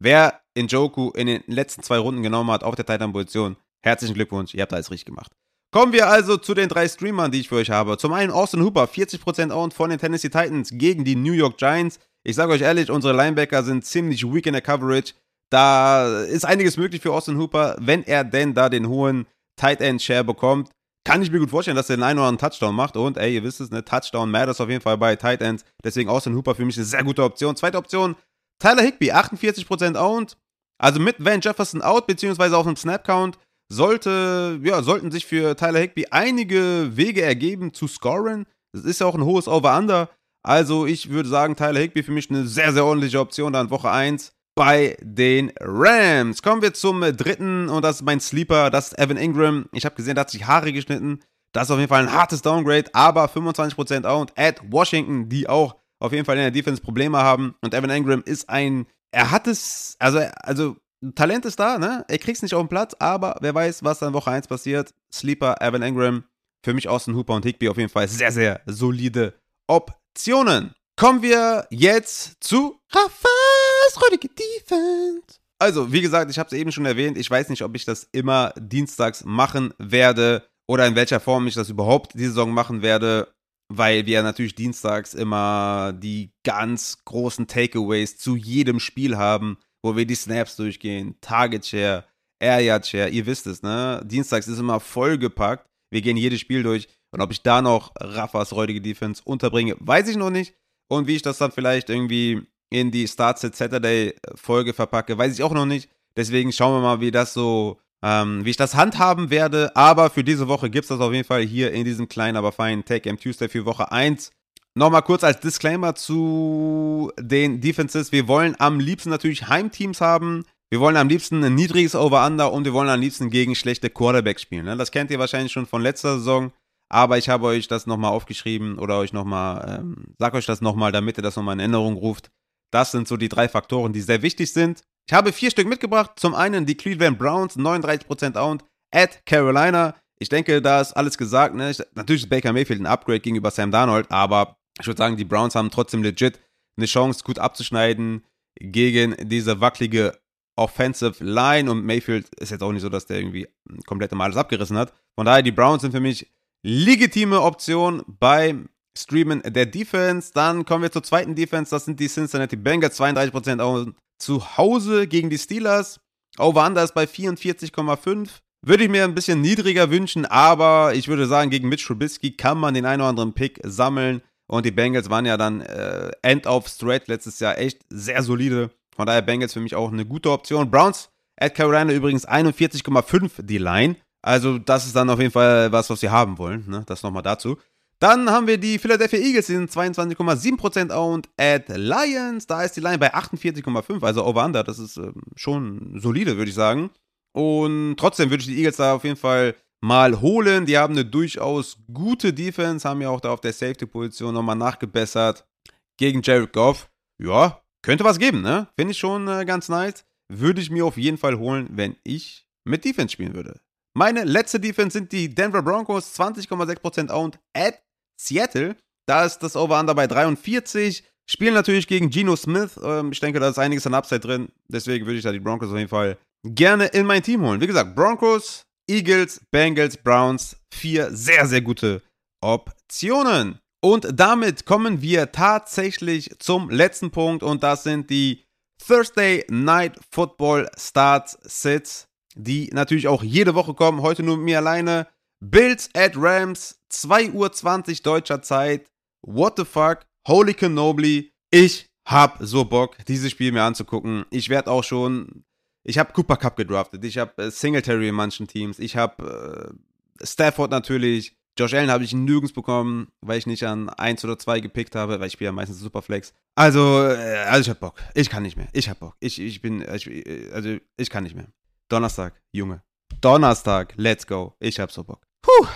[0.03, 4.61] Wer Njoku in den letzten zwei Runden genommen hat auf der Titan-Position, herzlichen Glückwunsch, ihr
[4.61, 5.31] habt alles richtig gemacht.
[5.71, 7.97] Kommen wir also zu den drei Streamern, die ich für euch habe.
[7.97, 11.99] Zum einen Austin Hooper, 40% owned von den Tennessee Titans gegen die New York Giants.
[12.25, 15.13] Ich sage euch ehrlich, unsere Linebacker sind ziemlich weak in der Coverage.
[15.49, 20.01] Da ist einiges möglich für Austin Hooper, wenn er denn da den hohen Tight End
[20.01, 20.69] Share bekommt.
[21.05, 22.97] Kann ich mir gut vorstellen, dass er den einen oder anderen Touchdown macht.
[22.97, 23.85] Und ey, ihr wisst es, ne?
[23.85, 25.63] Touchdown matters auf jeden Fall bei Tight Ends.
[25.81, 27.55] Deswegen Austin Hooper für mich eine sehr gute Option.
[27.55, 28.17] Zweite Option,
[28.63, 30.37] Tyler Higby, 48% owned.
[30.81, 33.37] Also mit Van Jefferson out, beziehungsweise auf dem Snap-Count,
[33.69, 38.45] sollte, ja, sollten sich für Tyler Higby einige Wege ergeben zu scoren.
[38.73, 40.09] Das ist ja auch ein hohes Over-Under.
[40.45, 43.91] Also ich würde sagen, Tyler Higby für mich eine sehr, sehr ordentliche Option dann Woche
[43.91, 46.41] 1 bei den Rams.
[46.41, 49.65] Kommen wir zum dritten und das ist mein Sleeper, das ist Evan Ingram.
[49.73, 51.19] Ich habe gesehen, der hat sich Haare geschnitten.
[51.53, 55.75] Das ist auf jeden Fall ein hartes Downgrade, aber 25% owned at Washington, die auch
[56.03, 57.55] auf jeden Fall in der Defense Probleme haben.
[57.61, 60.75] Und Evan Ingram ist ein, er hat es, also, also
[61.15, 62.05] Talent ist da, ne?
[62.07, 64.93] Er kriegt es nicht auf den Platz, aber wer weiß, was dann Woche 1 passiert.
[65.13, 66.25] Sleeper, Evan Ingram,
[66.63, 69.33] für mich Austin Hooper und Higby auf jeden Fall sehr, sehr solide
[69.67, 70.73] Optionen.
[70.99, 75.39] Kommen wir jetzt zu Rafas räudige Defense.
[75.59, 77.17] Also, wie gesagt, ich habe es eben schon erwähnt.
[77.17, 81.53] Ich weiß nicht, ob ich das immer dienstags machen werde oder in welcher Form ich
[81.53, 83.32] das überhaupt diese Saison machen werde
[83.77, 90.05] weil wir natürlich dienstags immer die ganz großen Takeaways zu jedem Spiel haben, wo wir
[90.05, 92.05] die Snaps durchgehen, Target Share,
[92.41, 94.01] Area Share, ihr wisst es, ne?
[94.05, 95.67] Dienstags ist immer vollgepackt.
[95.91, 100.07] Wir gehen jedes Spiel durch und ob ich da noch Raffas räudige Defense unterbringe, weiß
[100.07, 100.55] ich noch nicht.
[100.89, 105.33] Und wie ich das dann vielleicht irgendwie in die Start Set Saturday Folge verpacke, weiß
[105.33, 105.89] ich auch noch nicht.
[106.15, 109.75] Deswegen schauen wir mal, wie das so ähm, wie ich das handhaben werde.
[109.75, 112.51] Aber für diese Woche gibt es das auf jeden Fall hier in diesem kleinen, aber
[112.51, 114.31] feinen Take Game Tuesday für Woche 1.
[114.75, 118.11] Nochmal kurz als Disclaimer zu den Defenses.
[118.11, 120.45] Wir wollen am liebsten natürlich Heimteams haben.
[120.71, 124.41] Wir wollen am liebsten ein niedriges Over-Under und wir wollen am liebsten gegen schlechte Quarterbacks
[124.41, 124.65] spielen.
[124.65, 124.75] Ne?
[124.75, 126.51] Das kennt ihr wahrscheinlich schon von letzter Saison.
[126.89, 130.91] Aber ich habe euch das nochmal aufgeschrieben oder euch nochmal, ähm, sag euch das nochmal,
[130.91, 132.31] damit ihr das nochmal in Erinnerung ruft.
[132.71, 134.81] Das sind so die drei Faktoren, die sehr wichtig sind.
[135.07, 136.11] Ich habe vier Stück mitgebracht.
[136.15, 139.95] Zum einen die Cleveland Browns, 39% owned, at Carolina.
[140.19, 141.55] Ich denke, da ist alles gesagt.
[141.55, 141.75] Ne?
[141.95, 145.55] Natürlich ist Baker Mayfield ein Upgrade gegenüber Sam Darnold, aber ich würde sagen, die Browns
[145.55, 146.39] haben trotzdem legit
[146.77, 148.23] eine Chance, gut abzuschneiden
[148.59, 150.17] gegen diese wackelige
[150.55, 151.69] Offensive Line.
[151.69, 153.47] Und Mayfield ist jetzt auch nicht so, dass der irgendwie
[153.85, 154.93] komplett mal alles abgerissen hat.
[155.15, 156.31] Von daher, die Browns sind für mich
[156.63, 160.31] legitime Option beim Streamen der Defense.
[160.33, 161.71] Dann kommen wir zur zweiten Defense.
[161.71, 165.99] Das sind die Cincinnati Bengals, 32% owned zu Hause gegen die Steelers.
[166.37, 168.29] Over-Under ist bei 44,5.
[168.65, 172.57] Würde ich mir ein bisschen niedriger wünschen, aber ich würde sagen, gegen Mitch Trubisky kann
[172.57, 174.21] man den einen oder anderen Pick sammeln.
[174.47, 178.71] Und die Bengals waren ja dann äh, End of Straight letztes Jahr echt sehr solide.
[178.95, 180.71] Von daher Bengals für mich auch eine gute Option.
[180.71, 183.95] Browns at Carolina übrigens 41,5 die Line.
[184.21, 186.63] Also das ist dann auf jeden Fall was, was wir haben wollen.
[186.69, 186.83] Ne?
[186.85, 187.57] Das nochmal dazu.
[188.03, 191.29] Dann haben wir die Philadelphia Eagles, die sind 22,7% owned.
[191.37, 194.61] At Lions, da ist die Line bei 48,5, also over-under.
[194.65, 196.89] Das ist ähm, schon solide, würde ich sagen.
[197.31, 200.65] Und trotzdem würde ich die Eagles da auf jeden Fall mal holen.
[200.65, 205.47] Die haben eine durchaus gute Defense, haben ja auch da auf der Safety-Position nochmal nachgebessert.
[205.95, 206.89] Gegen Jared Goff,
[207.23, 208.67] ja, könnte was geben, ne?
[208.75, 210.03] Finde ich schon äh, ganz nice.
[210.27, 213.61] Würde ich mir auf jeden Fall holen, wenn ich mit Defense spielen würde.
[213.93, 217.79] Meine letzte Defense sind die Denver Broncos, 20,6% owned at
[218.19, 218.75] Seattle.
[219.05, 221.03] Da ist das Over-Under bei 43.
[221.29, 222.79] Spielen natürlich gegen Geno Smith.
[222.83, 224.49] Ähm, ich denke, da ist einiges an Upside drin.
[224.67, 227.61] Deswegen würde ich da die Broncos auf jeden Fall gerne in mein Team holen.
[227.61, 230.57] Wie gesagt, Broncos, Eagles, Bengals, Browns.
[230.73, 232.01] Vier sehr, sehr gute
[232.41, 233.59] Optionen.
[233.81, 237.43] Und damit kommen wir tatsächlich zum letzten Punkt.
[237.43, 238.43] Und das sind die
[238.85, 244.01] Thursday Night Football Starts Sits, die natürlich auch jede Woche kommen.
[244.01, 245.07] Heute nur mit mir alleine.
[245.43, 248.89] Bills at Rams, 2.20 Uhr deutscher Zeit.
[249.21, 250.05] What the fuck?
[250.25, 251.33] Holy Canobly.
[251.51, 254.25] Ich hab so Bock, dieses Spiel mir anzugucken.
[254.29, 255.43] Ich werde auch schon.
[255.83, 257.03] Ich habe Cooper Cup gedraftet.
[257.03, 258.79] Ich habe äh, Singletary in manchen Teams.
[258.79, 259.75] Ich habe
[260.21, 261.35] äh, Stafford natürlich.
[261.59, 265.19] Josh Allen habe ich nirgends bekommen, weil ich nicht an 1 oder 2 gepickt habe,
[265.19, 266.33] weil ich spiele ja meistens Superflex.
[266.55, 268.01] Also, äh, also ich hab Bock.
[268.15, 268.69] Ich kann nicht mehr.
[268.71, 269.15] Ich hab Bock.
[269.19, 271.47] Ich, ich bin, ich, also ich kann nicht mehr.
[271.89, 272.81] Donnerstag, Junge.
[273.19, 274.55] Donnerstag, let's go.
[274.59, 275.27] Ich hab so Bock.
[275.43, 275.67] Puh.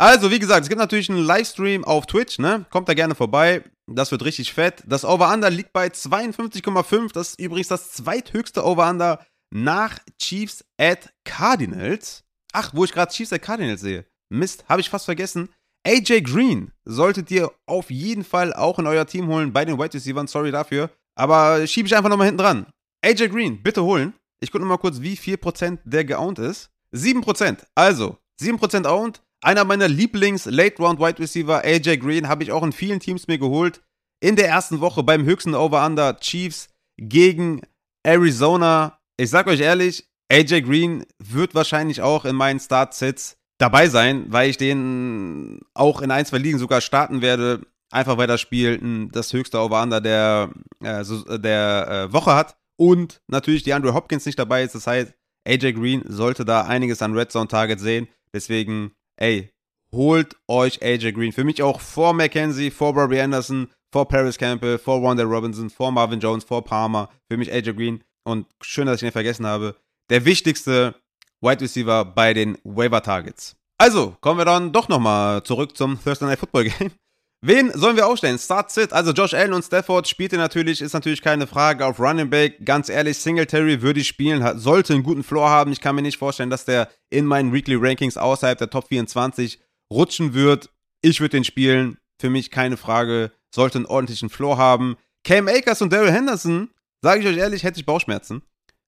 [0.00, 2.64] Also, wie gesagt, es gibt natürlich einen Livestream auf Twitch, ne?
[2.70, 3.64] Kommt da gerne vorbei.
[3.86, 4.84] Das wird richtig fett.
[4.86, 7.12] Das Over-Under liegt bei 52,5.
[7.12, 12.24] Das ist übrigens das zweithöchste Over-Under nach Chiefs at Cardinals.
[12.52, 14.06] Ach, wo ich gerade Chiefs at Cardinals sehe.
[14.30, 15.48] Mist, habe ich fast vergessen.
[15.86, 19.94] AJ Green solltet ihr auf jeden Fall auch in euer Team holen bei den White
[19.94, 20.30] Receivers.
[20.30, 20.90] Sorry dafür.
[21.16, 22.66] Aber schiebe ich einfach nochmal hinten dran.
[23.04, 24.14] AJ Green, bitte holen.
[24.40, 26.70] Ich gucke nochmal kurz, wie viel Prozent der geowned ist.
[26.94, 27.64] 7%.
[27.74, 29.22] Also, 7% owned.
[29.40, 33.82] Einer meiner Lieblings-Late-Round-Wide Receiver, AJ Green, habe ich auch in vielen Teams mir geholt.
[34.20, 37.62] In der ersten Woche beim höchsten Over-Under Chiefs gegen
[38.02, 38.98] Arizona.
[39.16, 44.50] Ich sag euch ehrlich, AJ Green wird wahrscheinlich auch in meinen Start-Sets dabei sein, weil
[44.50, 47.62] ich den auch in ein, zwei Ligen sogar starten werde.
[47.90, 50.50] Einfach weil das Spiel das höchste Over-Under der,
[50.82, 51.04] äh,
[51.38, 52.56] der äh, Woche hat.
[52.76, 54.74] Und natürlich die Andrew Hopkins nicht dabei ist.
[54.74, 55.14] Das heißt,
[55.46, 58.08] AJ Green sollte da einiges an Red Zone Target sehen.
[58.32, 59.50] Deswegen, ey,
[59.92, 61.32] holt euch AJ Green.
[61.32, 65.92] Für mich auch vor McKenzie, vor Bobby Anderson, vor Paris Campbell, vor Wanda Robinson, vor
[65.92, 67.08] Marvin Jones, vor Palmer.
[67.30, 68.04] Für mich AJ Green.
[68.24, 69.76] Und schön, dass ich ihn vergessen habe.
[70.10, 70.94] Der wichtigste
[71.40, 73.56] Wide Receiver bei den Waiver Targets.
[73.78, 76.90] Also, kommen wir dann doch nochmal zurück zum Thursday Night Football Game.
[77.40, 78.36] Wen sollen wir aufstellen?
[78.38, 78.92] Start Sit.
[78.92, 82.64] Also Josh Allen und Stafford spielte natürlich, ist natürlich keine Frage auf Running Back.
[82.64, 85.70] Ganz ehrlich, Singletary würde ich spielen, sollte einen guten Floor haben.
[85.70, 89.60] Ich kann mir nicht vorstellen, dass der in meinen Weekly Rankings außerhalb der Top 24
[89.92, 90.70] rutschen wird.
[91.00, 91.98] Ich würde den spielen.
[92.20, 93.30] Für mich keine Frage.
[93.54, 94.96] Sollte einen ordentlichen Floor haben.
[95.22, 96.70] Cam Akers und Daryl Henderson,
[97.02, 98.42] sage ich euch ehrlich, hätte ich Bauchschmerzen.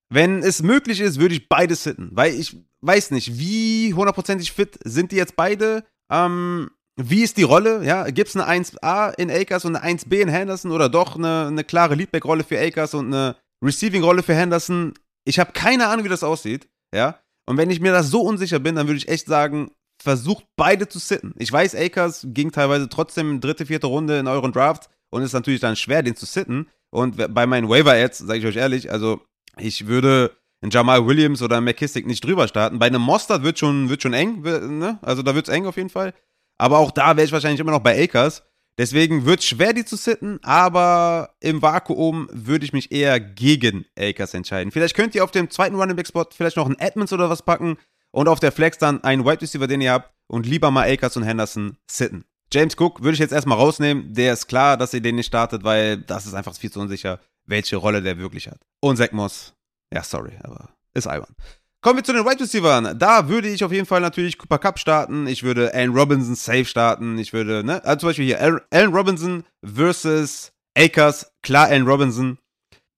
[0.08, 2.10] Wenn es möglich ist, würde ich beide sitten.
[2.12, 5.84] Weil ich weiß nicht, wie hundertprozentig fit sind die jetzt beide.
[6.10, 6.70] Ähm,
[7.02, 7.84] wie ist die Rolle?
[7.84, 11.46] Ja, gibt es eine 1A in Akers und eine 1B in Henderson oder doch eine,
[11.46, 14.94] eine klare Leadback-Rolle für Akers und eine Receiving-Rolle für Henderson?
[15.24, 16.68] Ich habe keine Ahnung, wie das aussieht.
[16.94, 20.44] Ja, und wenn ich mir das so unsicher bin, dann würde ich echt sagen, versucht
[20.56, 21.34] beide zu sitten.
[21.36, 25.60] Ich weiß, Akers ging teilweise trotzdem dritte, vierte Runde in euren Draft und ist natürlich
[25.60, 26.68] dann schwer, den zu sitten.
[26.90, 29.20] Und bei meinen Waiver-Ads, sage ich euch ehrlich, also
[29.58, 32.78] ich würde in Jamal Williams oder McKissick nicht drüber starten.
[32.78, 34.98] Bei einem Mostert wird schon, wird schon eng, ne?
[35.02, 36.14] Also da wird es eng auf jeden Fall.
[36.60, 38.42] Aber auch da wäre ich wahrscheinlich immer noch bei Akers.
[38.76, 43.86] Deswegen wird es schwer, die zu sitten, aber im Vakuum würde ich mich eher gegen
[43.98, 44.70] Akers entscheiden.
[44.70, 47.42] Vielleicht könnt ihr auf dem zweiten Running Back Spot vielleicht noch einen Edmonds oder was
[47.42, 47.78] packen
[48.10, 51.16] und auf der Flex dann einen Wide Receiver, den ihr habt und lieber mal Akers
[51.16, 52.24] und Henderson sitten.
[52.52, 54.12] James Cook würde ich jetzt erstmal rausnehmen.
[54.12, 57.20] Der ist klar, dass ihr den nicht startet, weil das ist einfach viel zu unsicher,
[57.46, 58.60] welche Rolle der wirklich hat.
[58.80, 59.54] Und Zach Moss,
[59.92, 61.34] ja, sorry, aber ist albern.
[61.82, 62.94] Kommen wir zu den Wide Receivers.
[62.98, 65.26] Da würde ich auf jeden Fall natürlich Cooper Cup starten.
[65.26, 67.16] Ich würde Allen Robinson safe starten.
[67.16, 71.32] Ich würde, ne, also zum Beispiel hier Allen Robinson versus Akers.
[71.42, 72.36] Klar, Allen Robinson.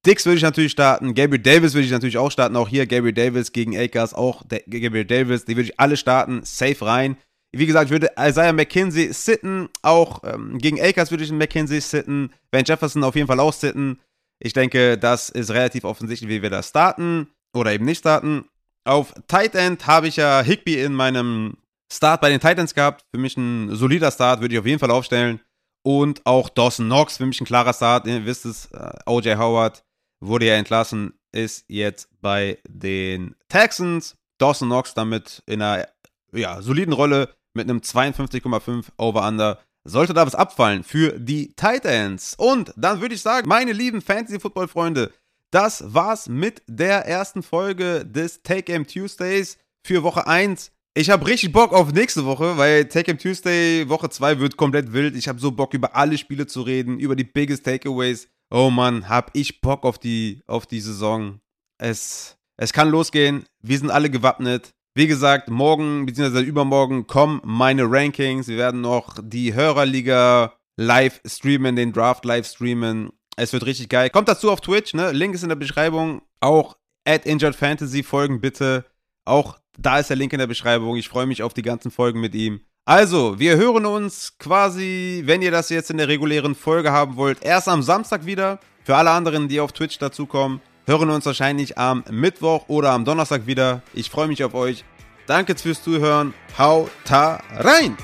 [0.04, 1.14] Dix würde ich natürlich starten.
[1.14, 2.56] Gabriel Davis würde ich natürlich auch starten.
[2.56, 4.14] Auch hier Gabriel Davis gegen Akers.
[4.14, 5.44] Auch Gabriel Davis.
[5.44, 6.40] Die würde ich alle starten.
[6.42, 7.16] Safe rein.
[7.52, 9.68] Wie gesagt, ich würde Isaiah McKinsey sitten.
[9.82, 12.32] Auch ähm, gegen Akers würde ich einen McKinsey sitten.
[12.50, 14.00] Van Jefferson auf jeden Fall auch sitten.
[14.40, 17.28] Ich denke, das ist relativ offensichtlich, wie wir da starten.
[17.54, 18.46] oder eben nicht starten.
[18.84, 21.56] Auf Tight End habe ich ja Higby in meinem
[21.92, 23.04] Start bei den Titans gehabt.
[23.14, 25.40] Für mich ein solider Start, würde ich auf jeden Fall aufstellen.
[25.84, 28.06] Und auch Dawson Knox, für mich ein klarer Start.
[28.06, 29.84] Ihr wisst es, äh, OJ Howard
[30.20, 34.16] wurde ja entlassen, ist jetzt bei den Texans.
[34.38, 35.88] Dawson Knox damit in einer
[36.32, 39.60] ja, soliden Rolle mit einem 52,5 Over-Under.
[39.84, 42.34] Sollte da was abfallen für die Titans.
[42.36, 45.12] Und dann würde ich sagen, meine lieben Fantasy-Football-Freunde,
[45.52, 50.72] das war's mit der ersten Folge des Take Aim Tuesdays für Woche 1.
[50.94, 54.92] Ich habe richtig Bock auf nächste Woche, weil Take Aim Tuesday Woche 2 wird komplett
[54.92, 55.14] wild.
[55.14, 58.28] Ich habe so Bock über alle Spiele zu reden, über die biggest Takeaways.
[58.50, 61.40] Oh Mann, hab ich Bock auf die, auf die Saison.
[61.78, 63.44] Es, es kann losgehen.
[63.60, 64.70] Wir sind alle gewappnet.
[64.94, 66.40] Wie gesagt, morgen bzw.
[66.40, 68.48] übermorgen kommen meine Rankings.
[68.48, 73.10] Wir werden noch die Hörerliga live streamen, den Draft live streamen.
[73.36, 74.10] Es wird richtig geil.
[74.10, 75.12] Kommt dazu auf Twitch, ne?
[75.12, 76.22] Link ist in der Beschreibung.
[76.40, 78.84] Auch at Injured Fantasy folgen bitte.
[79.24, 80.96] Auch da ist der Link in der Beschreibung.
[80.96, 82.60] Ich freue mich auf die ganzen Folgen mit ihm.
[82.84, 87.42] Also, wir hören uns quasi, wenn ihr das jetzt in der regulären Folge haben wollt,
[87.42, 88.58] erst am Samstag wieder.
[88.84, 93.46] Für alle anderen, die auf Twitch dazukommen hören uns wahrscheinlich am Mittwoch oder am Donnerstag
[93.46, 93.82] wieder.
[93.94, 94.84] Ich freue mich auf euch.
[95.26, 96.34] Danke fürs Zuhören.
[96.58, 97.96] Haut rein!